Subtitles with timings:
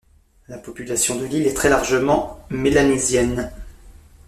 [0.47, 3.51] La population de l'île est très largement mélanésienne.